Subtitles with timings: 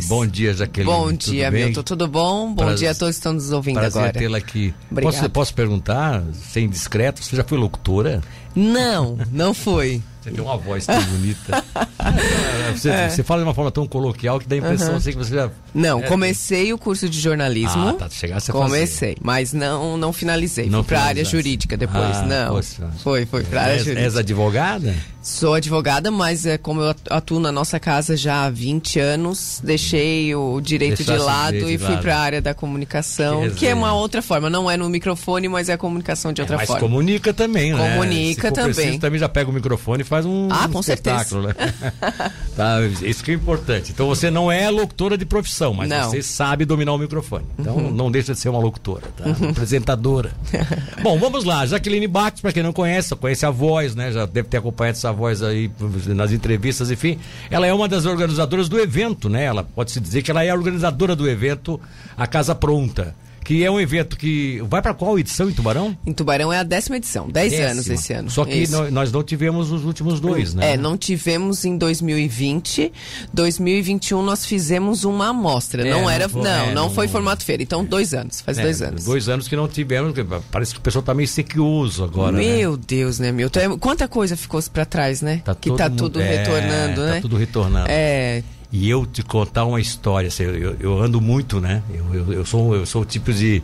[0.00, 0.08] Lopes.
[0.08, 0.92] Bom dia, Jaqueline.
[0.92, 1.82] Bom dia, Milton.
[1.82, 2.52] Tudo bom?
[2.52, 4.18] Bom dia a todos que estão nos ouvindo prazer agora.
[4.18, 4.74] tê-la aqui.
[5.02, 8.20] Posso, posso perguntar, sem discreto, você já foi locutora?
[8.54, 10.02] Não, não foi.
[10.20, 11.64] Você tem uma voz tão bonita.
[12.76, 13.08] você, é.
[13.08, 14.96] você, fala de uma forma tão coloquial que dá a impressão uhum.
[14.96, 15.50] assim que você já.
[15.72, 17.88] Não, é, comecei o curso de jornalismo.
[17.88, 18.08] Ah, tá.
[18.10, 19.20] Chegasse a Comecei, fazer.
[19.22, 20.68] mas não, não finalizei.
[20.68, 22.16] Não fui para a área jurídica depois.
[22.16, 22.54] Ah, não.
[22.56, 22.90] Poxa.
[23.02, 24.00] Foi, foi para a área jurídica.
[24.00, 24.94] És advogada?
[25.22, 30.34] Sou advogada, mas é, como eu atuo na nossa casa já há 20 anos, deixei
[30.34, 33.66] o direito Deixasse de lado direito e fui para a área da comunicação, que, que,
[33.66, 34.48] é uma outra forma.
[34.48, 36.80] Não é no microfone, mas é a comunicação de outra é, mas forma.
[36.80, 37.90] Mas comunica também, né?
[37.90, 38.72] Comunica também.
[38.72, 41.94] Preciso, também já pega o microfone e faz um, ah, um com espetáculo, certeza.
[42.00, 42.32] né?
[42.56, 43.92] tá, isso que é importante.
[43.92, 46.08] Então você não é locutora de profissão, mas não.
[46.08, 47.44] você sabe dominar o microfone.
[47.58, 47.90] Então uhum.
[47.90, 49.24] não deixa de ser uma locutora, tá?
[49.24, 50.32] Uma apresentadora.
[51.02, 51.66] Bom, vamos lá.
[51.66, 54.10] Jaqueline Bax, para quem não conhece, conhece a voz, né?
[54.12, 55.70] Já deve ter acompanhado essa voz aí
[56.08, 57.18] nas entrevistas, enfim.
[57.50, 59.44] Ela é uma das organizadoras do evento, né?
[59.44, 61.80] Ela pode se dizer que ela é a organizadora do evento
[62.16, 63.14] A Casa Pronta
[63.50, 65.98] que é um evento que vai para qual edição em Tubarão?
[66.06, 67.70] Em Tubarão é a décima edição, dez décima.
[67.70, 68.30] anos esse ano.
[68.30, 70.74] Só que nós não tivemos os últimos dois, né?
[70.74, 72.92] É, não tivemos em 2020.
[73.34, 75.84] 2021 nós fizemos uma amostra.
[75.84, 77.60] É, não era, não, não, é, não, foi formato feira.
[77.60, 79.04] Então dois anos, faz é, dois anos.
[79.04, 80.14] Dois anos que não tivemos.
[80.52, 82.30] Parece que o pessoal tá meio sequioso agora.
[82.30, 82.58] Né?
[82.58, 82.82] Meu né?
[82.86, 83.76] Deus, né, Milton?
[83.80, 85.42] Quanta coisa ficou para trás, né?
[85.44, 87.14] Tá que tá tudo é, retornando, né?
[87.16, 87.86] Tá tudo retornando.
[87.90, 91.82] É e eu te contar uma história, assim, eu, eu, ando muito, né?
[91.92, 93.60] Eu, eu, eu, sou, eu sou o tipo de.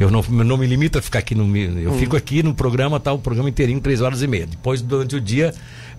[0.00, 1.44] Eu não, não me limito a ficar aqui no.
[1.54, 1.98] Eu hum.
[1.98, 3.12] fico aqui no programa, tá?
[3.12, 4.46] O programa inteirinho, três horas e meia.
[4.46, 5.52] Depois, durante o dia,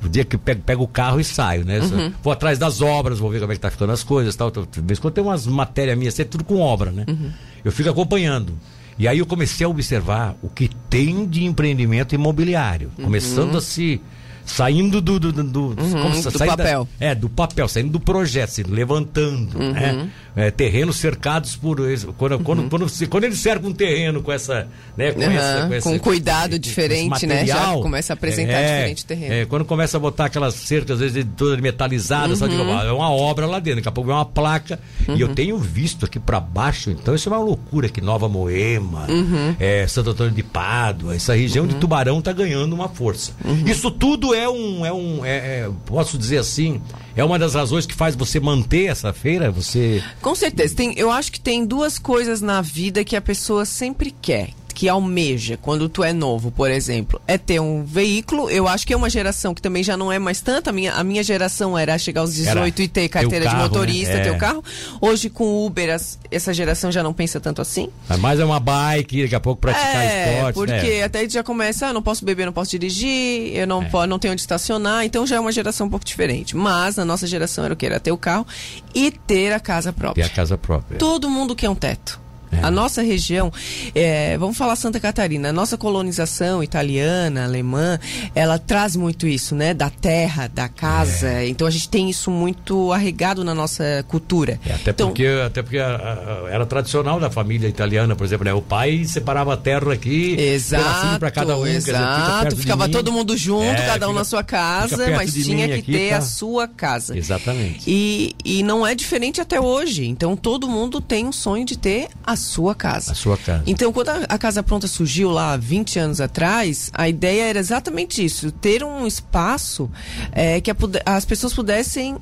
[0.03, 1.79] o dia que pego, pego o carro e saio, né?
[1.79, 2.11] Uhum.
[2.23, 4.49] Vou atrás das obras, vou ver como é que tá ficando as coisas tal.
[4.49, 7.05] De vez quando tem umas matérias minhas, é tudo com obra, né?
[7.07, 7.29] Uhum.
[7.63, 8.53] Eu fico acompanhando.
[8.97, 13.05] E aí eu comecei a observar o que tem de empreendimento imobiliário, uhum.
[13.05, 14.01] começando a se
[14.47, 16.87] saindo do do, do, do, uhum, do papel.
[16.99, 19.73] Da, é, do papel, saindo do projeto, assim, levantando, uhum.
[19.73, 20.09] né?
[20.37, 21.77] É, terrenos cercados por
[22.15, 22.43] quando, uhum.
[22.43, 25.99] quando, quando, quando eles cercam um terreno com essa, né, com, essa, com, essa, com
[25.99, 27.45] cuidado com, diferente, né?
[27.45, 29.33] Já começa a apresentar é, diferente terreno.
[29.33, 32.79] É, quando começa a botar aquelas cercas às vezes todas metalizadas, uhum.
[32.79, 35.33] é uma obra lá dentro, daqui a pouco é uma placa e eu uhum.
[35.33, 39.55] tenho visto aqui para baixo, então isso é uma loucura que Nova Moema, uhum.
[39.59, 43.31] é, Santo Antônio de Pádua, essa região de Tubarão tá ganhando uma força.
[43.65, 46.81] Isso tudo é um, é um, é, é, posso dizer assim,
[47.17, 50.75] é uma das razões que faz você manter essa feira, você com certeza.
[50.75, 54.87] Tem, eu acho que tem duas coisas na vida que a pessoa sempre quer que
[54.87, 58.47] almeja quando tu é novo, por exemplo, é ter um veículo.
[58.47, 60.69] Eu acho que é uma geração que também já não é mais tanta.
[60.69, 63.63] A minha, a minha geração era chegar aos 18 era e ter carteira carro, de
[63.63, 63.67] né?
[63.67, 64.19] motorista, né?
[64.19, 64.23] é.
[64.25, 64.63] ter o carro.
[65.01, 67.89] Hoje, com Uber, as, essa geração já não pensa tanto assim.
[68.07, 70.53] Mas mais é uma bike, daqui a pouco praticar é, esporte.
[70.53, 71.03] Porque né?
[71.03, 73.85] até já começa, ah, não posso beber, não posso dirigir, eu não, é.
[73.85, 75.03] posso, não tenho onde estacionar.
[75.05, 76.55] Então já é uma geração um pouco diferente.
[76.55, 77.87] Mas na nossa geração era o que?
[77.87, 78.45] Era ter o carro
[78.93, 80.23] e ter a casa própria.
[80.23, 80.99] Ter a casa própria.
[80.99, 82.26] Todo mundo quer um teto.
[82.51, 82.59] É.
[82.63, 83.51] A nossa região,
[83.93, 87.99] é, vamos falar Santa Catarina, a nossa colonização italiana, alemã,
[88.33, 89.73] ela traz muito isso, né?
[89.73, 91.27] Da terra, da casa.
[91.27, 91.47] É.
[91.47, 94.59] Então a gente tem isso muito arregado na nossa cultura.
[94.65, 98.45] É, até, então, porque, até porque a, a, era tradicional da família italiana, por exemplo,
[98.45, 98.53] né?
[98.53, 101.67] O pai separava a terra aqui, exato, para cada um.
[101.67, 105.67] Exato, dizer, ficava todo mundo junto, é, cada um fica, na sua casa, mas tinha
[105.67, 106.17] que aqui, ter tá...
[106.17, 107.17] a sua casa.
[107.17, 107.83] Exatamente.
[107.87, 110.05] E, e não é diferente até hoje.
[110.05, 113.11] Então todo mundo tem um sonho de ter a sua casa.
[113.11, 113.63] A sua casa.
[113.67, 118.23] Então, quando a, a, Casa Pronta surgiu lá 20 anos atrás, a ideia era exatamente
[118.23, 119.91] isso: ter um espaço
[120.31, 122.17] é, que a, as pessoas pudessem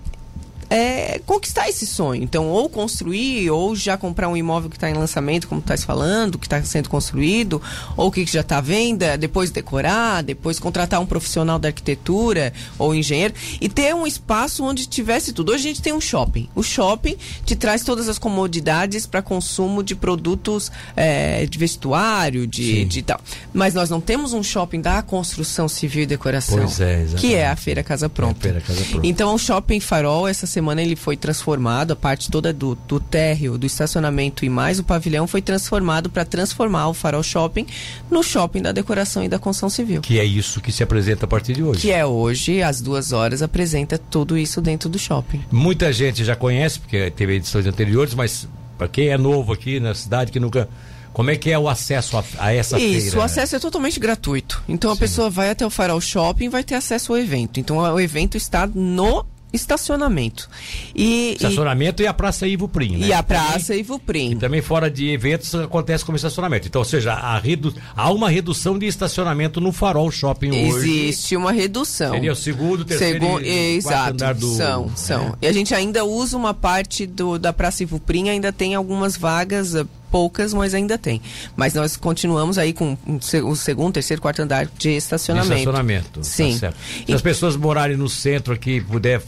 [0.69, 2.23] é, conquistar esse sonho.
[2.23, 6.37] Então, ou construir, ou já comprar um imóvel que está em lançamento, como estás falando,
[6.37, 7.61] que está sendo construído,
[7.95, 12.93] ou que já está à venda, depois decorar, depois contratar um profissional da arquitetura ou
[12.93, 15.51] engenheiro e ter um espaço onde tivesse tudo.
[15.51, 16.49] Hoje a gente tem um shopping.
[16.55, 17.15] O shopping
[17.45, 23.19] te traz todas as comodidades para consumo de produtos é, de vestuário, de, de tal.
[23.53, 27.47] Mas nós não temos um shopping da construção civil e decoração, pois é, que é
[27.47, 28.39] a Feira Casa Pronta.
[28.39, 29.07] É Feira Casa Pronta.
[29.07, 33.57] Então, o shopping Farol, essa semana ele foi transformado, a parte toda do, do térreo,
[33.57, 37.66] do estacionamento e mais o pavilhão foi transformado para transformar o Farol Shopping
[38.09, 40.02] no shopping da decoração e da construção civil.
[40.02, 41.81] Que é isso que se apresenta a partir de hoje.
[41.81, 45.41] Que é hoje, às duas horas, apresenta tudo isso dentro do shopping.
[45.52, 48.47] Muita gente já conhece, porque teve edições anteriores, mas
[48.78, 50.69] para quem é novo aqui na cidade, que nunca
[51.11, 53.07] como é que é o acesso a, a essa Isso, feira?
[53.07, 54.61] Isso, o acesso é totalmente gratuito.
[54.67, 54.97] Então Sim.
[54.97, 57.57] a pessoa vai até o Farol Shopping e vai ter acesso ao evento.
[57.57, 59.25] Então o evento está no
[59.55, 60.49] estacionamento.
[60.93, 63.07] E, estacionamento e, e a Praça Ivo Prim, né?
[63.07, 64.31] E a Praça também, Ivo Prim.
[64.31, 66.67] E também fora de eventos acontece como estacionamento.
[66.67, 70.90] Então, ou seja, a redu, há uma redução de estacionamento no Farol Shopping Existe hoje.
[70.90, 72.13] Existe uma redução.
[72.13, 73.41] Seria o segundo, terceiro Segu...
[73.41, 74.55] e Exato, andar do...
[74.55, 75.37] São, são.
[75.41, 75.46] É.
[75.46, 79.17] E a gente ainda usa uma parte do, da Praça Ivo Prim, ainda tem algumas
[79.17, 79.73] vagas
[80.16, 81.22] poucas, mas ainda tem.
[81.58, 82.97] Mas nós continuamos aí com
[83.44, 85.53] o segundo, terceiro, quarto andar de estacionamento.
[85.53, 86.20] De estacionamento.
[86.22, 86.58] Tá Sim.
[86.58, 87.14] Tá Se e...
[87.14, 89.22] as pessoas morarem no centro aqui, puder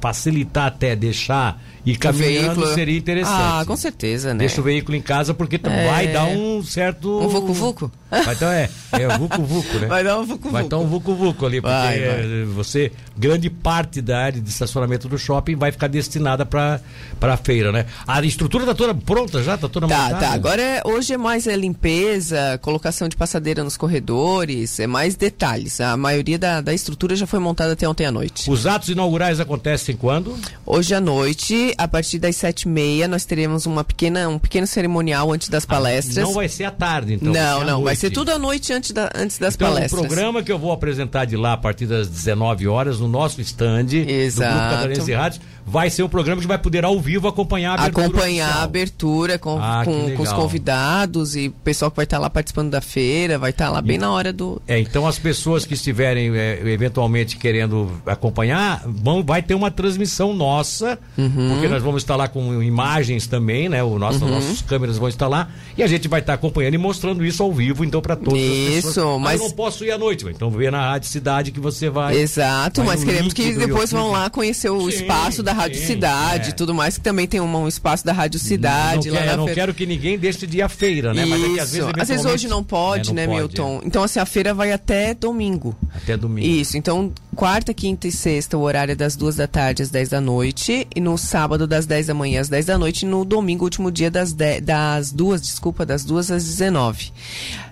[0.00, 2.74] facilitar até deixar e caminhando veículo...
[2.74, 3.34] seria interessante.
[3.36, 4.40] Ah, com certeza, né?
[4.40, 5.86] Deixa o veículo em casa porque é...
[5.90, 7.20] vai dar um certo.
[7.20, 7.90] Um vucu-vucu?
[8.12, 9.86] Então é, é vucu-vucu, né?
[9.86, 10.50] Vai dar um vucu-vucu.
[10.50, 12.44] Vai dar um vucu-vucu ali, porque vai, vai.
[12.44, 16.80] você, grande parte da área de estacionamento do shopping vai ficar destinada para
[17.20, 17.86] a feira, né?
[18.06, 19.56] A estrutura tá toda pronta já?
[19.56, 20.20] Tá toda tá, montada?
[20.20, 25.14] Tá, agora é, hoje é mais é, limpeza, colocação de passadeira nos corredores, é mais
[25.14, 25.80] detalhes.
[25.80, 28.50] A maioria da, da estrutura já foi montada até ontem à noite.
[28.50, 30.36] Os atos inaugurais acontecem quando?
[30.66, 34.66] Hoje à noite, a partir das sete e meia, nós teremos uma pequena, um pequeno
[34.66, 36.18] cerimonial antes das ah, palestras.
[36.18, 37.32] Ah, não vai ser à tarde, então?
[37.32, 39.92] Não, vai não, vai ser tudo à noite antes, da, antes das então, palestras.
[39.92, 43.40] o programa que eu vou apresentar de lá a partir das 19 horas no nosso
[43.40, 44.52] stand Exato.
[44.52, 45.40] do Grupo Catarinense Rádios
[45.70, 48.06] vai ser um programa que vai poder ao vivo acompanhar a abertura.
[48.06, 48.60] Acompanhar oficial.
[48.60, 52.28] a abertura com, ah, com, com, os convidados e o pessoal que vai estar lá
[52.28, 54.60] participando da feira, vai estar lá bem e, na hora do.
[54.66, 60.34] É, então as pessoas que estiverem é, eventualmente querendo acompanhar, vão, vai ter uma transmissão
[60.34, 61.59] nossa, uhum.
[61.60, 63.82] Porque nós vamos estar lá com imagens também, né?
[63.82, 64.30] O nosso, uhum.
[64.30, 67.52] Nossas câmeras vão estar lá e a gente vai estar acompanhando e mostrando isso ao
[67.52, 69.16] vivo, então, para todas isso, as pessoas.
[69.16, 71.90] Ah, mas eu não posso ir à noite, então vê na Rádio Cidade que você
[71.90, 72.16] vai.
[72.16, 75.86] Exato, vai mas queremos que depois vão lá conhecer o sim, espaço da Rádio sim,
[75.86, 76.52] Cidade é.
[76.52, 79.10] tudo mais, que também tem um, um espaço da Rádio Cidade.
[79.10, 79.60] Não, quer, não feira.
[79.60, 81.22] quero que ninguém deixe de ir à feira, né?
[81.22, 81.30] Isso.
[81.30, 83.80] Mas é que às vezes, às vezes hoje não pode, é, não né, pode, Milton?
[83.82, 83.86] É.
[83.86, 85.76] Então, assim, a feira vai até domingo.
[85.94, 86.46] Até domingo.
[86.46, 90.10] Isso, então, quarta, quinta e sexta, o horário é das duas da tarde às 10
[90.10, 90.86] da noite.
[90.94, 93.06] E no sábado, das 10 da manhã às 10 da noite.
[93.06, 97.10] E no domingo, último dia, das, 10, das duas, desculpa, das duas às 19.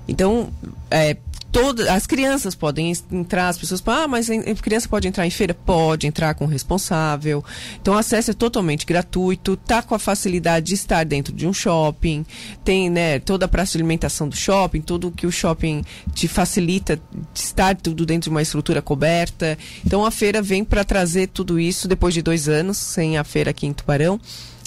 [0.09, 0.49] Então,
[0.91, 1.19] é,
[1.50, 5.30] todas as crianças podem entrar, as pessoas falam, ah, mas a criança pode entrar em
[5.30, 5.54] feira?
[5.54, 7.44] Pode entrar com o responsável.
[7.80, 11.52] Então o acesso é totalmente gratuito, tá com a facilidade de estar dentro de um
[11.52, 12.24] shopping,
[12.64, 15.84] tem né, toda a praça de alimentação do shopping, tudo que o shopping
[16.14, 19.58] te facilita de estar tudo dentro de uma estrutura coberta.
[19.84, 23.50] Então a feira vem para trazer tudo isso depois de dois anos sem a feira
[23.50, 24.20] aqui em Tubarão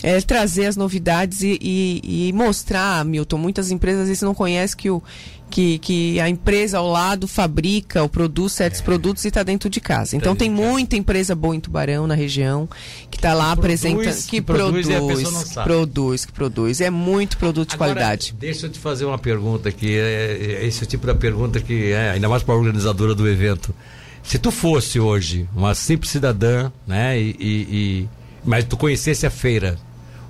[0.04, 3.38] é, trazer as novidades e, e, e, mostrar, Milton.
[3.38, 5.02] Muitas empresas às vezes não conhecem que, o,
[5.50, 8.84] que, que a empresa ao lado fabrica ou produz certos é.
[8.84, 10.16] produtos e está dentro de casa.
[10.16, 12.68] Então tem muita empresa boa em Tubarão, na região,
[13.10, 14.02] que está lá apresentando.
[14.02, 16.82] Que, que produz, produz, produz, que produz.
[16.82, 18.36] É muito produto de Agora, qualidade.
[18.40, 19.96] Deixa eu te fazer uma pergunta aqui.
[19.96, 23.76] É, é esse tipo de pergunta que é, ainda mais para a organizadora do evento.
[24.24, 28.10] Se tu fosse hoje uma simples cidadã, né, e, e
[28.44, 29.78] mas tu conhecesse a feira,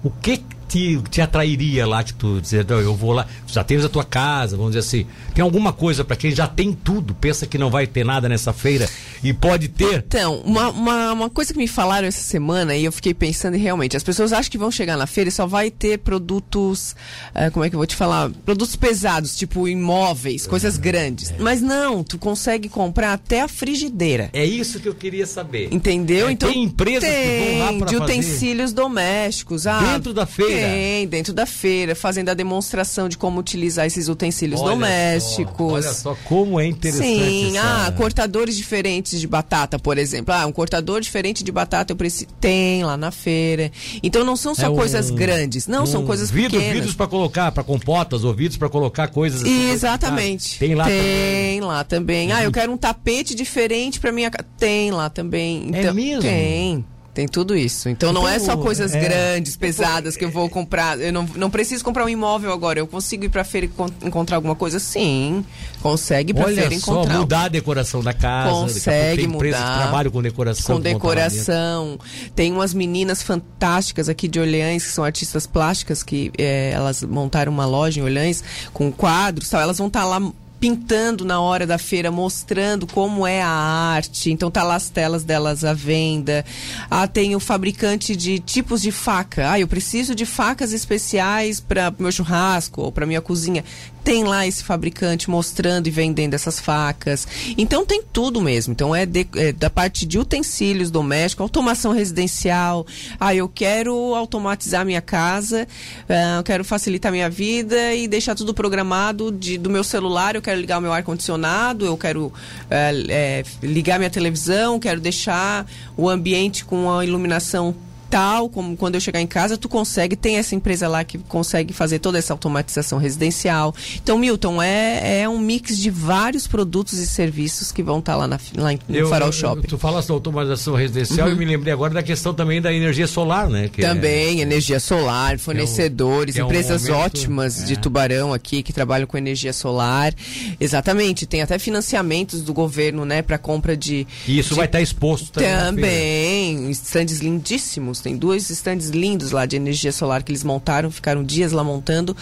[0.03, 3.89] o que te, te atrairia lá que tu dizer, eu vou lá, já tens a
[3.89, 5.05] tua casa, vamos dizer assim.
[5.35, 8.53] Tem alguma coisa para quem já tem tudo, pensa que não vai ter nada nessa
[8.53, 8.89] feira
[9.21, 10.03] e pode ter?
[10.07, 13.97] Então, uma, uma, uma coisa que me falaram essa semana e eu fiquei pensando realmente,
[13.97, 16.95] as pessoas acham que vão chegar na feira e só vai ter produtos,
[17.35, 18.29] uh, como é que eu vou te falar?
[18.45, 20.81] Produtos pesados, tipo imóveis, coisas uhum.
[20.81, 21.31] grandes.
[21.31, 21.35] É.
[21.37, 24.29] Mas não, tu consegue comprar até a frigideira.
[24.31, 25.67] É isso que eu queria saber.
[25.69, 26.29] Entendeu?
[26.29, 29.67] É, então tem empresas tem, que vão lá pra de utensílios domésticos.
[29.67, 30.60] Ah, dentro da feira?
[30.63, 35.55] Tem, dentro da feira, fazendo a demonstração de como utilizar esses utensílios olha domésticos.
[35.57, 37.07] Só, olha só como é interessante.
[37.07, 37.87] Sim, essa...
[37.87, 40.33] ah, cortadores diferentes de batata, por exemplo.
[40.33, 42.27] Ah, um cortador diferente de batata eu preciso.
[42.39, 43.71] Tem lá na feira.
[44.01, 46.73] Então não são só é um, coisas grandes, não, um são coisas vidro, pequenas.
[46.73, 49.41] Vidros para colocar, para compotas, ou vidros para colocar coisas.
[49.41, 50.59] Assim, Exatamente.
[50.59, 51.61] Tem lá tem também.
[51.61, 52.31] lá também.
[52.31, 54.47] Ah, eu quero um tapete diferente para minha casa.
[54.57, 55.71] Tem lá também.
[55.73, 56.21] É então, é mesmo?
[56.21, 56.85] Tem.
[57.13, 57.89] Tem tudo isso.
[57.89, 60.99] Então, não é só coisas é, grandes, pesadas que eu vou comprar.
[60.99, 62.79] Eu não, não preciso comprar um imóvel agora.
[62.79, 64.79] Eu consigo ir pra feira e encontrar alguma coisa?
[64.79, 65.45] Sim.
[65.81, 67.17] Consegue ir pra Olha feira só, encontrar.
[67.19, 68.51] mudar a decoração da casa.
[68.51, 69.73] Consegue mudar.
[69.73, 70.75] Que trabalham com decoração.
[70.75, 71.99] Com decoração.
[72.33, 77.51] Tem umas meninas fantásticas aqui de Olhães, que são artistas plásticas, que é, elas montaram
[77.51, 78.41] uma loja em Olhães
[78.73, 79.59] com quadros tal.
[79.59, 84.29] Elas vão estar tá lá pintando na hora da feira, mostrando como é a arte.
[84.29, 86.45] Então tá lá as telas delas à venda.
[86.87, 89.51] Ah, tem o fabricante de tipos de faca.
[89.51, 93.63] Ah, eu preciso de facas especiais para meu churrasco ou para minha cozinha
[94.03, 97.27] tem lá esse fabricante mostrando e vendendo essas facas.
[97.57, 98.73] Então tem tudo mesmo.
[98.73, 102.85] Então é, de, é da parte de utensílios domésticos, automação residencial.
[103.19, 105.67] Ah, eu quero automatizar minha casa,
[106.09, 110.35] uh, eu quero facilitar minha vida e deixar tudo programado de, do meu celular.
[110.35, 112.31] Eu quero quero ligar o meu ar-condicionado, eu quero
[112.69, 115.65] é, é, ligar minha televisão, quero deixar
[115.95, 117.73] o ambiente com a iluminação
[118.11, 121.73] tal, como quando eu chegar em casa, tu consegue, tem essa empresa lá que consegue
[121.73, 123.73] fazer toda essa automatização residencial.
[123.95, 128.17] Então, Milton, é, é um mix de vários produtos e serviços que vão estar tá
[128.17, 129.65] lá, na, lá no eu, Farol Shopping.
[129.65, 131.35] Tu falas da automatização residencial uhum.
[131.35, 133.69] e me lembrei agora da questão também da energia solar, né?
[133.69, 137.75] Que também, é, energia solar, fornecedores, é um, empresas é um momento, ótimas de é.
[137.77, 140.13] tubarão aqui que trabalham com energia solar.
[140.59, 144.05] Exatamente, tem até financiamentos do governo, né, para compra de.
[144.27, 144.55] E isso de...
[144.55, 145.49] vai estar tá exposto também.
[145.49, 151.23] Também, estandes lindíssimos tem dois estandes lindos lá de energia solar que eles montaram, ficaram
[151.23, 152.15] dias lá montando,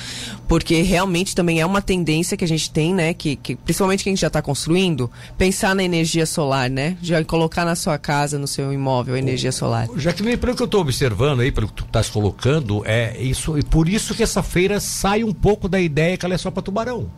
[0.47, 3.13] porque realmente também é uma tendência que a gente tem, né?
[3.13, 6.97] Que, que principalmente quem já está construindo, pensar na energia solar, né?
[7.01, 9.87] Já colocar na sua casa, no seu imóvel, a energia solar.
[9.95, 13.57] Já que pelo que eu estou observando aí, pelo que tu estás colocando, é isso,
[13.57, 16.51] e por isso que essa feira sai um pouco da ideia que ela é só
[16.51, 17.09] para tubarão.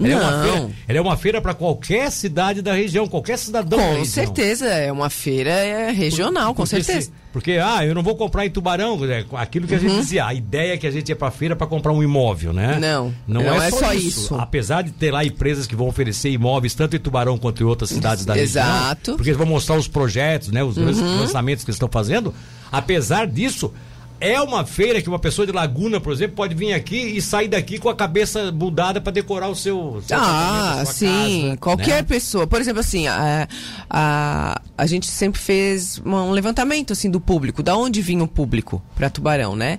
[0.00, 0.18] Ela não.
[0.18, 4.04] é uma feira, ela é uma feira para qualquer cidade da região, qualquer cidadão Com
[4.04, 7.02] certeza, é uma feira é regional, com certeza.
[7.02, 10.00] Se, porque, ah, eu não vou comprar em Tubarão, é, aquilo que a gente uhum.
[10.00, 12.78] dizia, a ideia é que a gente ia para feira para comprar um imóvel, né?
[12.80, 14.06] Não, não, não é, é, só, isso.
[14.06, 14.34] isso.
[14.34, 17.90] Apesar de ter lá empresas que vão oferecer imóveis tanto em Tubarão quanto em outras
[17.90, 18.64] cidades da região.
[18.64, 19.14] Exato.
[19.14, 21.20] Porque eles vão mostrar os projetos, né, os uhum.
[21.20, 22.34] lançamentos que eles estão fazendo.
[22.72, 23.72] Apesar disso,
[24.20, 27.48] é uma feira que uma pessoa de Laguna, por exemplo, pode vir aqui e sair
[27.48, 30.02] daqui com a cabeça mudada para decorar o seu.
[30.06, 31.46] seu ah, sim.
[31.48, 32.02] Casa, Qualquer né?
[32.02, 32.46] pessoa.
[32.46, 33.48] Por exemplo, assim, a,
[33.88, 37.62] a, a gente sempre fez um levantamento assim do público.
[37.62, 39.78] Da onde vinha o público para Tubarão, né?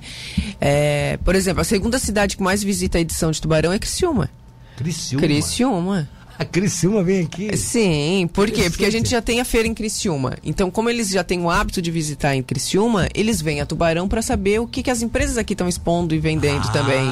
[0.60, 4.30] É, por exemplo, a segunda cidade que mais visita a edição de Tubarão é Criciúma.
[4.78, 5.22] Criciúma.
[5.22, 6.10] Criciúma.
[6.40, 7.58] A Criciúma vem aqui?
[7.58, 8.70] Sim, por quê?
[8.70, 10.38] Porque a gente já tem a feira em Criciúma.
[10.42, 14.08] Então, como eles já têm o hábito de visitar em Criciúma, eles vêm a Tubarão
[14.08, 16.72] para saber o que, que as empresas aqui estão expondo e vendendo ah.
[16.72, 17.06] também.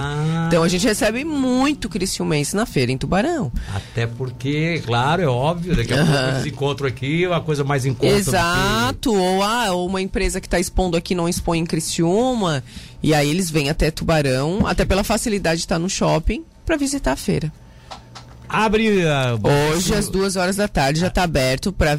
[0.48, 3.52] Então, a gente recebe muito criciumense na feira em Tubarão.
[3.76, 7.94] Até porque, claro, é óbvio, daqui a pouco eles encontram aqui uma coisa mais em
[7.94, 8.08] conta.
[8.08, 9.18] Exato, que...
[9.18, 12.64] ou, ah, ou uma empresa que está expondo aqui não expõe em Criciúma.
[13.04, 17.12] E aí eles vêm até Tubarão, até pela facilidade de estar no shopping, para visitar
[17.12, 17.52] a feira.
[18.50, 21.98] Abre uh, hoje às duas horas da tarde já está aberto para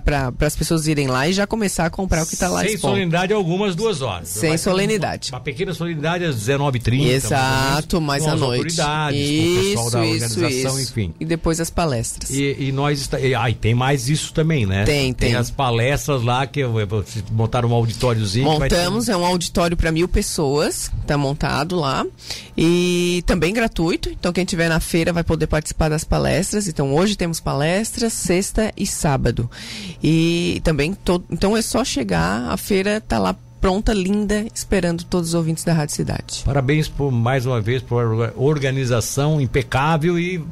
[0.00, 2.78] para as pessoas irem lá e já começar a comprar o que está lá Sem
[2.78, 4.28] solenidade algumas duas horas.
[4.28, 5.30] Sem solenidade.
[5.30, 7.06] Uma, uma, pequena solenidade às 19h30.
[7.06, 8.80] Exato, mais à noite.
[8.80, 10.90] autoridades, isso, com o pessoal da isso, organização, isso.
[10.90, 11.14] enfim.
[11.20, 12.30] E depois as palestras.
[12.30, 14.84] E, e nós está, e, ah, e tem mais isso também, né?
[14.84, 15.30] Tem, tem.
[15.30, 16.62] Tem as palestras lá que
[17.30, 18.46] montaram um auditóriozinho.
[18.46, 19.12] Montamos, ter...
[19.12, 22.06] é um auditório para mil pessoas, está montado lá
[22.56, 24.08] e também gratuito.
[24.08, 26.68] Então quem estiver na feira vai poder participar participar das palestras.
[26.68, 29.50] Então hoje temos palestras, sexta e sábado.
[30.02, 35.30] E também, todo, então é só chegar, a feira está lá pronta, linda, esperando todos
[35.30, 36.42] os ouvintes da Rádio Cidade.
[36.44, 40.44] Parabéns por mais uma vez por organização impecável e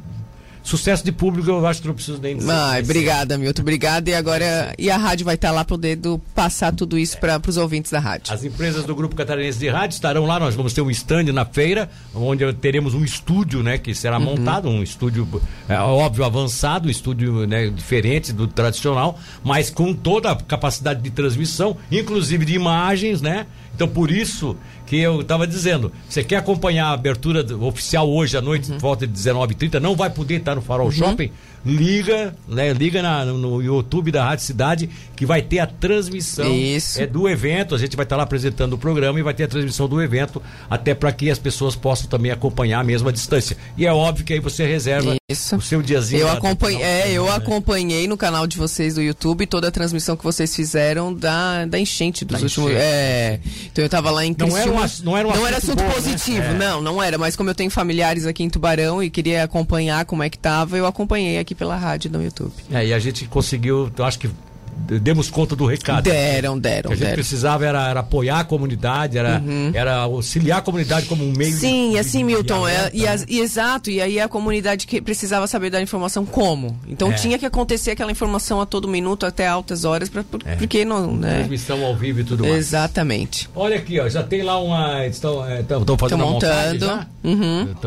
[0.63, 2.51] sucesso de público, eu acho que não preciso nem dizer.
[2.51, 4.09] Ai, obrigada, Milton, obrigada.
[4.09, 7.91] E agora, e a rádio vai estar lá podendo passar tudo isso para os ouvintes
[7.91, 8.33] da rádio.
[8.33, 11.45] As empresas do Grupo Catarinense de Rádio estarão lá, nós vamos ter um stand na
[11.45, 14.25] feira, onde teremos um estúdio, né, que será uhum.
[14.25, 15.27] montado, um estúdio,
[15.67, 21.09] é, óbvio, avançado, um estúdio né, diferente do tradicional, mas com toda a capacidade de
[21.09, 23.45] transmissão, inclusive de imagens, né?
[23.75, 28.41] Então, por isso que eu estava dizendo, você quer acompanhar a abertura oficial hoje à
[28.41, 28.77] noite, uhum.
[28.77, 30.91] volta de 19h30, não vai poder estar no Farol uhum.
[30.91, 31.31] Shopping,
[31.65, 37.01] liga, né, liga na, no YouTube da Rádio Cidade que vai ter a transmissão Isso.
[37.01, 37.73] é do evento.
[37.73, 40.41] A gente vai estar lá apresentando o programa e vai ter a transmissão do evento,
[40.69, 43.57] até para que as pessoas possam também acompanhar a mesma distância.
[43.77, 45.55] E é óbvio que aí você reserva Isso.
[45.55, 46.21] o seu diazinho.
[46.21, 47.35] Eu acompanhei, é, eu né?
[47.35, 51.79] acompanhei no canal de vocês do YouTube toda a transmissão que vocês fizeram da, da
[51.79, 52.71] enchente dos da últimos.
[52.71, 52.83] Enchente.
[52.83, 54.63] É, então eu estava lá em Criciúma.
[54.63, 55.93] Não era, uma, não era, um não era assunto bom, né?
[55.93, 56.57] positivo, né?
[56.57, 57.17] não, não era.
[57.17, 60.77] Mas como eu tenho familiares aqui em Tubarão e queria acompanhar como é que tava,
[60.77, 62.53] eu acompanhei aqui pela rádio no YouTube.
[62.71, 64.29] É, e a gente conseguiu, eu acho que
[64.75, 66.03] demos conta do recado.
[66.03, 66.91] Deram, deram.
[66.91, 67.15] O que a gente deram.
[67.15, 69.71] precisava era, era, apoiar a comunidade, era, uhum.
[69.73, 73.25] era auxiliar a comunidade como um meio Sim, de, assim, de, Milton, é, e, as,
[73.27, 76.77] e, exato, e aí a comunidade que precisava saber da informação como.
[76.87, 77.15] Então é.
[77.15, 80.55] tinha que acontecer aquela informação a todo minuto, até altas horas, pra, por, é.
[80.55, 81.15] porque não.
[81.15, 81.37] Né?
[81.39, 82.55] Transmissão ao vivo e tudo mais.
[82.55, 83.49] Exatamente.
[83.55, 85.05] Olha aqui, ó, já tem lá uma.
[85.05, 87.07] Estão, estão fazendo Estão montando.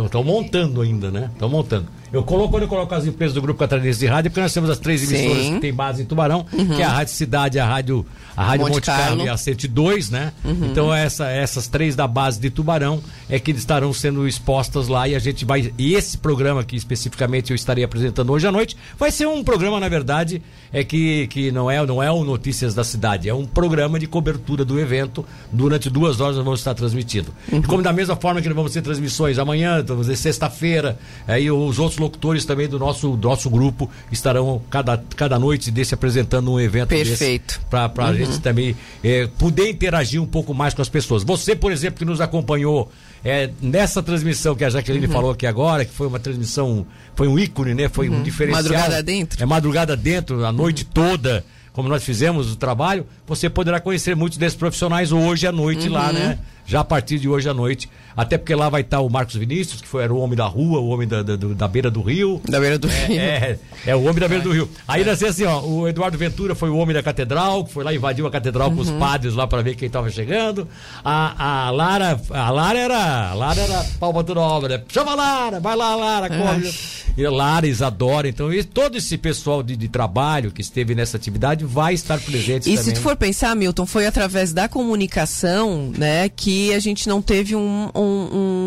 [0.04, 0.26] Estão uhum.
[0.26, 1.30] montando ainda, né?
[1.32, 1.86] Estão montando.
[2.12, 4.70] Eu coloco, quando eu coloco as empresas do Grupo Catarinense de Rádio, porque nós temos
[4.70, 5.54] as três emissoras Sim.
[5.54, 6.76] que tem base em Tubarão, uhum.
[6.76, 10.10] que é a Rádio Cidade, a Rádio, a Rádio Monte, Monte Carlo e a 102,
[10.10, 10.32] né?
[10.44, 10.68] Uhum.
[10.70, 15.14] Então essa, essas três da base de Tubarão é que estarão sendo expostas lá e
[15.14, 15.72] a gente vai.
[15.76, 19.80] E esse programa que especificamente eu estarei apresentando hoje à noite vai ser um programa,
[19.80, 23.44] na verdade, é que, que não é não é o Notícias da Cidade, é um
[23.44, 25.24] programa de cobertura do evento.
[25.52, 27.32] Durante duas horas nós vamos estar transmitindo.
[27.50, 27.58] Uhum.
[27.58, 31.50] E como da mesma forma que nós vamos ter transmissões amanhã, vamos dizer sexta-feira, aí
[31.50, 35.94] os outros outros locutores também do nosso, do nosso grupo estarão cada, cada noite desse
[35.94, 37.60] apresentando um evento Perfeito.
[37.68, 38.14] para a uhum.
[38.14, 41.24] gente também é, poder interagir um pouco mais com as pessoas.
[41.24, 42.90] Você, por exemplo, que nos acompanhou
[43.24, 45.12] é, nessa transmissão que a Jaqueline uhum.
[45.12, 47.88] falou aqui agora, que foi uma transmissão, foi um ícone, né?
[47.88, 48.20] Foi uhum.
[48.20, 48.62] um diferencial.
[48.62, 49.42] Madrugada dentro.
[49.42, 50.90] É madrugada dentro, a noite uhum.
[50.92, 55.88] toda, como nós fizemos o trabalho, você poderá conhecer muitos desses profissionais hoje à noite
[55.88, 56.38] lá, né?
[56.66, 57.88] Já a partir de hoje à noite.
[58.16, 60.80] Até porque lá vai estar o Marcos Vinícius, que foi, era o homem da rua,
[60.80, 62.40] o homem da, da, da beira do rio.
[62.48, 63.20] Da beira do é, rio.
[63.20, 64.70] É, é, o homem da beira do rio.
[64.88, 65.10] Aí é.
[65.10, 68.30] assim, ó, o Eduardo Ventura foi o homem da catedral, que foi lá, invadiu a
[68.30, 68.76] catedral uhum.
[68.76, 68.98] com os uhum.
[68.98, 70.66] padres lá para ver quem estava chegando.
[71.04, 74.84] A, a Lara, a Lara era, a Lara era palma toda obra, né?
[74.88, 76.72] Chama a Lara, vai lá, Lara, corre.
[77.18, 81.64] E Lara, Isadora, então e todo esse pessoal de, de, trabalho que esteve nessa atividade
[81.64, 82.84] vai estar presente E também.
[82.84, 87.54] se tu for pensar, Milton, foi através da comunicação, né, que a gente não teve
[87.54, 88.00] um, um,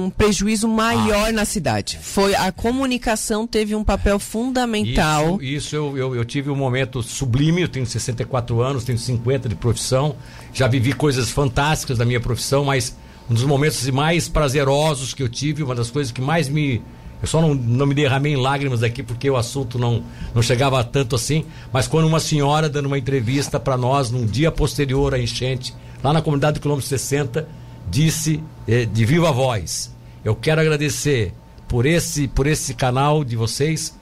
[0.05, 1.31] um prejuízo maior ah.
[1.31, 2.00] na cidade.
[2.01, 5.36] Foi a comunicação teve um papel fundamental.
[5.41, 7.62] Isso, isso eu, eu, eu, tive um momento sublime.
[7.62, 10.15] Eu tenho 64 anos, tenho 50 de profissão.
[10.53, 12.96] Já vivi coisas fantásticas da minha profissão, mas
[13.29, 16.81] um dos momentos mais prazerosos que eu tive, uma das coisas que mais me
[17.22, 20.03] eu só não, não me derramei em lágrimas aqui porque o assunto não,
[20.34, 21.46] não chegava tanto assim.
[21.72, 26.13] Mas quando uma senhora dando uma entrevista para nós num dia posterior à enchente, lá
[26.13, 27.48] na comunidade do quilômetro 60,
[27.89, 29.93] disse eh, de viva voz:
[30.24, 31.34] Eu quero agradecer
[31.67, 33.98] por esse, por esse canal de vocês,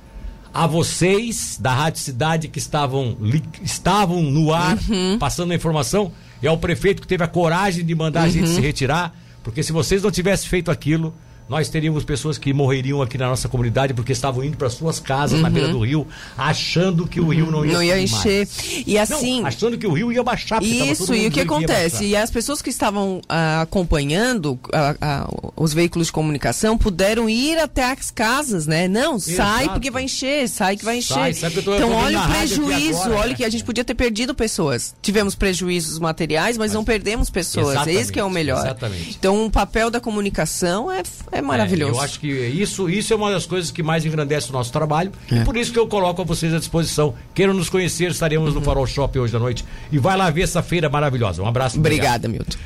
[0.54, 5.18] a vocês da Rádio Cidade que estavam, li, estavam no ar, uhum.
[5.20, 8.26] passando a informação, e ao prefeito que teve a coragem de mandar uhum.
[8.26, 8.56] a gente uhum.
[8.56, 11.14] se retirar, porque se vocês não tivessem feito aquilo,
[11.50, 15.38] nós teríamos pessoas que morreriam aqui na nossa comunidade porque estavam indo para suas casas
[15.38, 15.44] uhum.
[15.44, 18.48] na beira do rio, achando que o rio não ia, não ia encher.
[18.86, 19.42] E assim.
[19.42, 20.62] Não, achando que o rio ia baixar.
[20.62, 22.06] Isso, e o que acontece?
[22.06, 27.58] E as pessoas que estavam ah, acompanhando ah, ah, os veículos de comunicação puderam ir
[27.58, 28.88] até as casas, né?
[28.88, 29.36] Não, Exato.
[29.36, 31.14] sai porque vai encher, sai que vai encher.
[31.14, 33.36] Sai, sai que então, olha o prejuízo, agora, olha né?
[33.36, 34.96] que a gente podia ter perdido pessoas.
[35.02, 37.88] Tivemos prejuízos materiais, mas, mas não perdemos pessoas.
[37.88, 38.60] Esse que é o melhor.
[38.60, 39.16] Exatamente.
[39.18, 41.02] Então, o papel da comunicação é,
[41.32, 41.94] é é maravilhoso.
[41.94, 44.72] É, eu acho que isso, isso é uma das coisas que mais engrandece o nosso
[44.72, 45.12] trabalho.
[45.32, 45.36] É.
[45.36, 47.14] E por isso que eu coloco a vocês à disposição.
[47.34, 48.60] Queiram nos conhecer, estaremos uhum.
[48.60, 49.64] no Farol Shop hoje à noite.
[49.92, 51.44] E vai lá ver essa feira maravilhosa.
[51.44, 51.78] Um abraço.
[51.78, 52.48] Obrigada, obrigado.
[52.48, 52.58] Milton.